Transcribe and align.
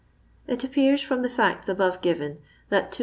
It 0.47 0.63
appears 0.63 1.03
from 1.03 1.21
the 1.21 1.27
fiwts 1.29 1.69
above 1.69 2.01
given 2.01 2.39
that 2.69 2.91
210 2.91 2.99